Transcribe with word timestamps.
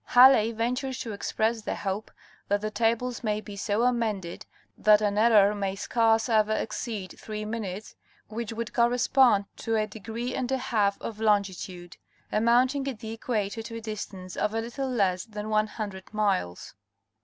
Halley 0.03 0.51
ven 0.51 0.73
tured 0.73 0.99
to 1.03 1.11
express 1.13 1.61
the 1.61 1.75
hope 1.75 2.09
that 2.47 2.61
the 2.61 2.71
tables 2.71 3.23
may 3.23 3.39
be 3.39 3.55
so 3.55 3.83
amended 3.83 4.47
that 4.75 4.99
an 4.99 5.15
error 5.15 5.53
may 5.53 5.75
scarce 5.75 6.27
ever 6.27 6.53
exceed 6.53 7.13
three 7.19 7.45
minutes, 7.45 7.95
which 8.27 8.51
would 8.51 8.73
cor 8.73 8.89
respond 8.89 9.45
to 9.57 9.75
a 9.75 9.85
degree 9.85 10.33
and 10.33 10.51
a 10.51 10.57
half 10.57 10.99
of 11.03 11.19
longitude, 11.19 11.97
amounting 12.31 12.87
at 12.87 12.97
the 12.97 13.11
equator 13.11 13.61
to 13.61 13.75
a 13.77 13.81
distance 13.81 14.35
of 14.35 14.55
a 14.55 14.61
little 14.61 14.89
less 14.89 15.23
than 15.25 15.49
one 15.49 15.67
hundred 15.67 16.11
miles. 16.11 16.73